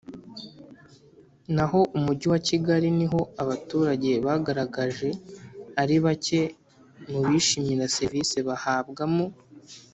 Naho 1.55 1.79
umujyi 1.97 2.27
wa 2.33 2.39
kigali 2.47 2.87
niho 2.97 3.19
abaturage 3.41 4.11
bagaragaje 4.25 5.09
ari 5.81 5.95
bake 6.05 6.41
mu 7.09 7.19
bishimira 7.27 7.85
serivisi 7.95 8.37
bahabwa 8.47 9.03
mu 9.13 9.25